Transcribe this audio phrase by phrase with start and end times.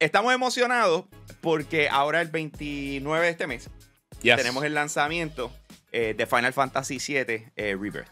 [0.00, 1.04] estamos emocionados
[1.40, 3.70] porque ahora el 29 de este mes
[4.22, 4.36] Yes.
[4.36, 5.52] tenemos el lanzamiento
[5.92, 8.08] eh, de Final Fantasy VII eh, Rebirth.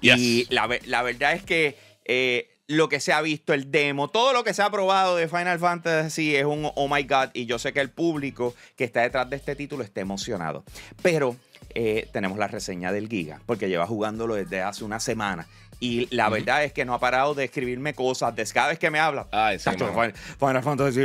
[0.00, 0.18] Yes.
[0.18, 4.44] Y la verdad es que eh, lo que se ha visto, el demo, todo lo
[4.44, 7.28] que se ha probado de Final Fantasy es un oh my god.
[7.34, 10.64] Y yo sé que el público que está detrás de este título está emocionado.
[11.02, 11.36] Pero
[11.74, 15.46] eh, tenemos la reseña del Giga, porque lleva jugándolo desde hace una semana.
[15.80, 18.88] Y la verdad es que no ha parado de escribirme cosas de cada vez que
[18.88, 19.26] me habla.
[19.32, 19.88] Ay, sí, Tacho.
[19.88, 21.00] Final, Final Fantasy.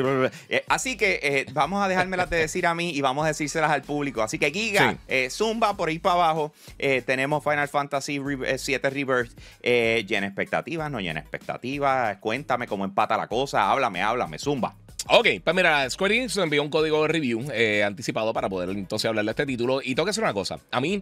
[0.49, 3.71] Eh, así que eh, vamos a dejármelas de decir a mí y vamos a decírselas
[3.71, 4.21] al público.
[4.21, 4.97] Así que Giga, Sí.
[5.07, 6.53] eh, Zumba por ahí para abajo.
[7.07, 9.31] tenemos Final Fantasy Re- eh, 7 Rebirth.
[9.63, 12.17] Llena expectativas, no llena expectativas.
[12.17, 13.71] Cuéntame cómo empata la cosa.
[13.71, 14.75] Háblame, háblame, Zumba.
[15.09, 18.69] Ok, pues mira, Square Enix nos envió un código de review eh, anticipado para poder
[18.69, 19.81] entonces hablar de este título.
[19.81, 20.59] Y tengo que decir una cosa.
[20.71, 21.01] A mí,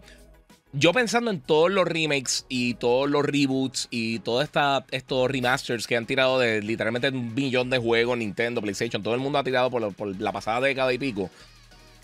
[0.73, 4.47] yo pensando en todos los remakes y todos los reboots y todos
[4.91, 9.21] estos remasters que han tirado de literalmente un millón de juegos, Nintendo, PlayStation, todo el
[9.21, 11.29] mundo ha tirado por, lo- por la pasada década y pico.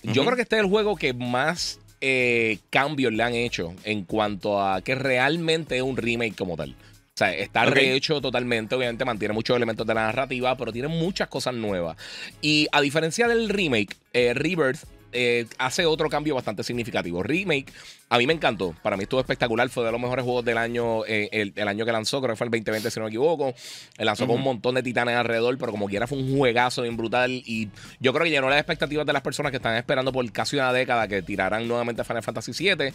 [0.03, 0.25] Yo Ujú.
[0.25, 4.59] creo que este es el juego que más eh, cambios le han hecho en cuanto
[4.59, 6.75] a que realmente es un remake como tal.
[7.21, 11.53] Sea, está rehecho totalmente, obviamente mantiene muchos elementos de la narrativa, pero tiene muchas cosas
[11.53, 11.95] nuevas.
[12.41, 17.21] Y a diferencia del remake, eh, Rebirth eh, hace otro cambio bastante significativo.
[17.21, 17.71] Remake,
[18.09, 18.73] a mí me encantó.
[18.81, 19.69] Para mí estuvo espectacular.
[19.69, 22.37] Fue de los mejores juegos del año, eh, el, el año que lanzó, creo que
[22.37, 23.53] fue el 2020, si no me equivoco.
[23.97, 26.97] Eh, Lanzó con un montón de titanes alrededor, pero como quiera fue un juegazo bien
[26.97, 27.31] brutal.
[27.31, 30.55] Y yo creo que llenó las expectativas de las personas que están esperando por casi
[30.55, 32.93] una década que tirarán nuevamente Final Fantasy VII.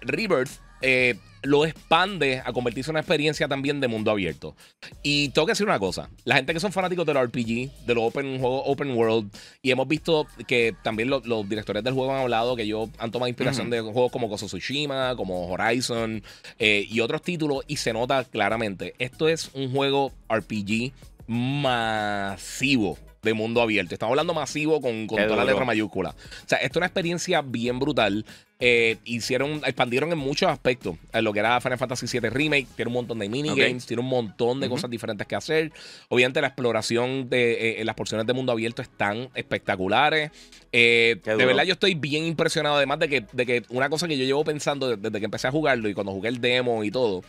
[0.00, 0.50] Rebirth
[0.86, 4.56] eh, lo expande a convertirse en una experiencia también de mundo abierto.
[5.02, 8.04] Y tengo que decir una cosa: la gente que son fanáticos del RPG, de los
[8.04, 9.30] open, juegos open world,
[9.62, 13.10] y hemos visto que también lo- los directores del juego han hablado que ellos han
[13.12, 16.22] tomado inspiración de juegos como of Tsushima, como Horizon
[16.58, 18.94] eh, y otros títulos, y se nota claramente.
[18.98, 20.92] Esto es un juego RPG
[21.26, 23.94] masivo de mundo abierto.
[23.94, 26.10] Estamos hablando masivo con, con toda la letra mayúscula.
[26.10, 28.24] O sea, esto es una experiencia bien brutal.
[28.60, 32.66] Eh, hicieron, expandieron en muchos aspectos eh, lo que era Final Fantasy VII Remake.
[32.76, 35.72] Tiene un montón de minigames, tiene un montón de cosas diferentes que hacer.
[36.08, 40.30] Obviamente, la exploración de eh, en las porciones de mundo abierto están espectaculares.
[40.70, 42.76] Eh, de verdad, yo estoy bien impresionado.
[42.76, 45.48] Además de que, de que una cosa que yo llevo pensando desde, desde que empecé
[45.48, 47.22] a jugarlo y cuando jugué el demo y todo.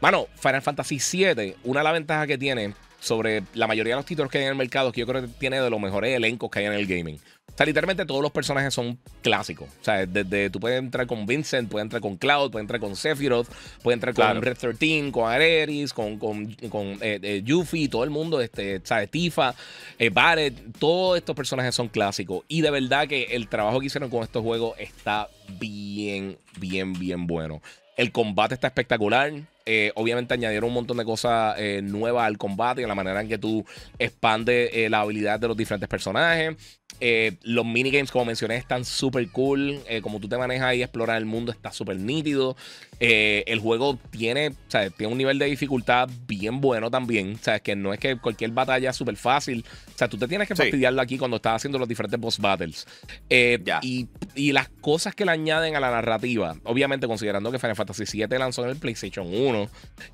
[0.00, 4.06] Mano, Final Fantasy VII, una de las ventajas que tiene sobre la mayoría de los
[4.06, 6.50] títulos que hay en el mercado que yo creo que tiene de los mejores elencos
[6.50, 7.16] que hay en el gaming.
[7.16, 9.68] O sea, literalmente todos los personajes son clásicos.
[9.80, 12.94] O sea, desde tú puedes entrar con Vincent, puedes entrar con Cloud, puedes entrar con
[12.94, 13.48] Sephiroth,
[13.82, 14.34] puedes entrar Claro.
[14.34, 18.80] con Red 13, con Aeris, con, con, con eh, eh, Yuffie, todo el mundo, este,
[18.84, 19.10] ¿sabes?
[19.10, 19.56] Tifa,
[19.98, 22.44] eh, Barret, todos estos personajes son clásicos.
[22.46, 27.26] Y de verdad que el trabajo que hicieron con estos juegos está bien, bien, bien
[27.26, 27.60] bueno.
[27.96, 29.32] El combate está espectacular.
[29.70, 33.20] Eh, obviamente añadieron un montón de cosas eh, nuevas al combate y a la manera
[33.20, 33.66] en que tú
[33.98, 36.56] expandes eh, la habilidad de los diferentes personajes.
[37.00, 39.80] Eh, los minigames, como mencioné, están súper cool.
[39.88, 42.56] Eh, como tú te manejas y exploras el mundo, está súper nítido.
[43.00, 47.34] Eh, el juego tiene, o sea, tiene un nivel de dificultad bien bueno también.
[47.34, 49.64] O sea, que no es que cualquier batalla es súper fácil.
[49.94, 50.62] O sea, tú te tienes que Sí.
[50.62, 52.86] fastidiarlo aquí cuando estás haciendo los diferentes boss battles.
[53.30, 57.76] Eh, y, y las cosas que le añaden a la narrativa, obviamente considerando que Final
[57.76, 59.68] Fantasy VII lanzó en el PlayStation 1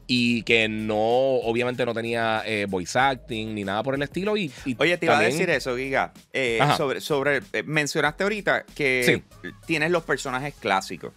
[0.07, 4.37] y que no, obviamente no tenía voice acting ni nada por el estilo.
[4.37, 6.13] Y, y Oye, te iba a decir eso, Giga.
[6.33, 6.74] Eh, Ajá.
[6.77, 9.23] Sobre, sobre eh, mencionaste ahorita que
[9.67, 11.13] tienes los personajes clásicos.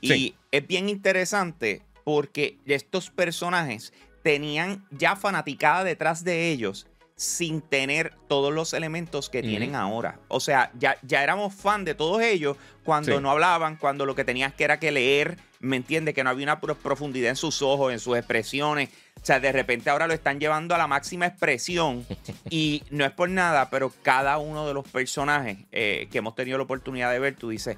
[0.00, 0.34] Y Sí.
[0.50, 3.92] es bien interesante porque estos personajes
[4.22, 6.86] tenían ya fanaticada detrás de ellos
[7.22, 10.18] sin tener todos los elementos que tienen ahora.
[10.28, 13.22] O sea, ya, ya éramos fan de todos ellos cuando Sí.
[13.22, 16.14] no hablaban, cuando lo que tenías que era que leer, ¿me entiendes?
[16.14, 18.88] Que no había una pro- profundidad en sus ojos, en sus expresiones.
[19.22, 22.04] O sea, de repente ahora lo están llevando a la máxima expresión
[22.50, 26.58] y no es por nada, pero cada uno de los personajes eh, que hemos tenido
[26.58, 27.76] la oportunidad de ver, tú dices,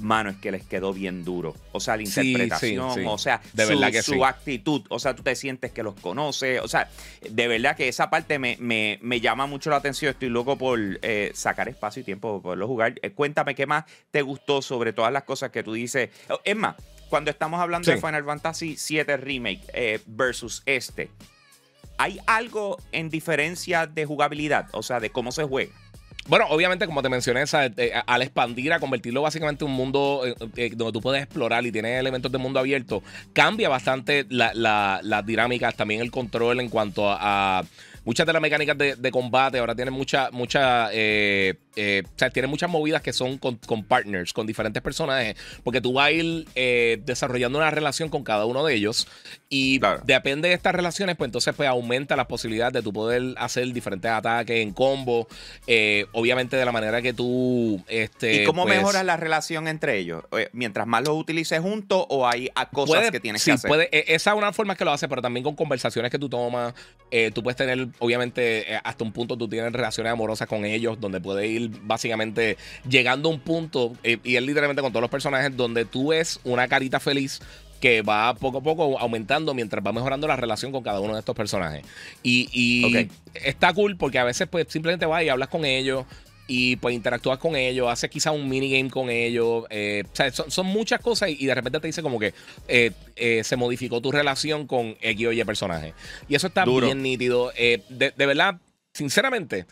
[0.00, 1.54] mano, es que les quedó bien duro.
[1.72, 3.06] O sea, la interpretación, sí, sí.
[3.08, 3.66] o sea, De
[4.02, 6.88] su, que actitud, o sea, tú te sientes que los conoces, o sea,
[7.28, 10.10] de verdad que esa parte me, me- me llama mucho la atención.
[10.10, 12.94] Estoy loco por eh, sacar espacio y tiempo para poderlo jugar.
[13.02, 16.10] Eh, cuéntame qué más te gustó sobre todas las cosas que tú dices.
[16.44, 16.76] Es más,
[17.08, 21.10] cuando estamos hablando de Final Fantasy VII Remake eh, versus este,
[21.96, 24.68] ¿hay algo en diferencia de jugabilidad?
[24.72, 25.72] O sea, de cómo se juega.
[26.28, 27.44] Bueno, obviamente, como te mencioné.
[27.78, 31.64] Eh, al expandir, a convertirlo básicamente en un mundo eh, eh, donde tú puedes explorar
[31.66, 33.02] y tienes elementos de mundo abierto,
[33.32, 37.64] cambia bastante la- la- las dinámicas, también el control en cuanto a,
[38.04, 39.58] muchas de las mecánicas de, de combate.
[39.58, 44.32] Ahora tienen mucha, mucha, eh, eh, o sea, tiene muchas movidas que son con, partners,
[44.32, 48.66] con diferentes personajes, porque tú vas a ir eh, desarrollando una relación con cada uno
[48.66, 49.06] de ellos
[49.48, 53.72] y depende de estas relaciones, pues entonces pues aumenta la posibilidad de tú poder hacer
[53.72, 55.28] diferentes ataques en combo,
[55.68, 57.80] eh, obviamente de la manera que tú...
[57.86, 60.24] Este, ¿Y cómo pues mejoras la relación entre ellos?
[60.52, 63.68] Mientras más los utilices juntos o hay cosas que tienes que hacer.
[63.68, 66.28] Puede, e, esa es una forma que lo hace, pero también con conversaciones que tú
[66.28, 66.74] tomas,
[67.32, 71.46] tú puedes tener, obviamente, hasta un punto tú tienes relaciones amorosas con ellos, donde puede
[71.46, 72.56] ir básicamente
[72.88, 76.40] llegando a un punto, eh, y es literalmente con todos los personajes, donde tú ves
[76.44, 77.40] una carita feliz
[77.80, 81.20] que va poco a poco aumentando mientras va mejorando la relación con cada uno de
[81.20, 81.84] estos personajes.
[82.22, 86.04] Y, está cool porque a veces pues simplemente vas y hablas con ellos
[86.48, 89.64] y pues interactúas con ellos, haces quizá un minigame con ellos.
[89.70, 92.34] Eh, o sea, son, muchas cosas y, de repente te dice como que
[92.66, 92.92] eh,
[93.44, 95.94] se modificó tu relación con X o Y personaje.
[96.28, 97.52] Y eso está bien nítido.
[97.56, 98.58] de, de verdad,
[98.92, 99.66] sinceramente,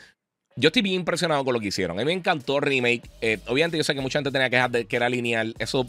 [0.57, 1.99] yo estoy bien impresionado con lo que hicieron.
[1.99, 3.03] A mí me encantó el remake.
[3.21, 5.55] Eh, obviamente, yo sé que mucha gente tenía quejas de que era lineal.
[5.59, 5.87] Eso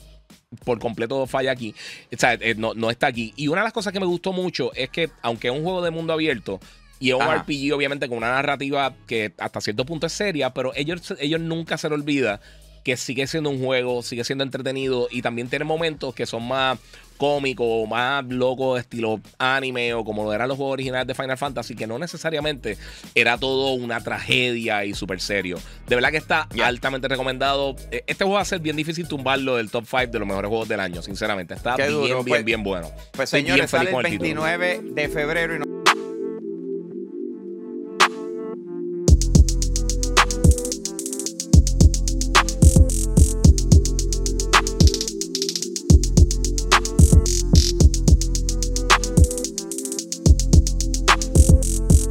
[0.65, 1.73] por completo falla aquí.
[2.13, 3.33] O sea, eh, no, está aquí.
[3.37, 5.81] Y una de las cosas que me gustó mucho es que, aunque es un juego
[5.81, 6.59] de mundo abierto,
[6.99, 10.73] y es un RPG, obviamente, con una narrativa que hasta cierto punto es seria, pero
[10.75, 12.41] ellos, ellos nunca se le olvida
[12.87, 16.79] que sigue siendo un juego, sigue siendo entretenido y también tiene momentos que son más
[17.17, 21.75] cómico, más loco, estilo anime o como lo eran los juegos originales de Final Fantasy,
[21.75, 22.77] que no necesariamente
[23.13, 25.59] era todo una tragedia y súper serio.
[25.85, 27.75] De verdad que está altamente recomendado.
[27.91, 30.47] E, este juego va a ser bien difícil tumbarlo del top 5 de los mejores
[30.47, 31.55] juegos del año, sinceramente.
[31.55, 32.89] Está bien, bien, pues, bien bueno.
[33.11, 35.66] Pues señores, sale el 29 de febrero y no